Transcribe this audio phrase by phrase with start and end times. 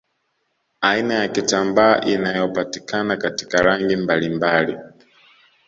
[0.81, 4.77] Aina ya kitambaa inayopatikana katika rangi mbalimbali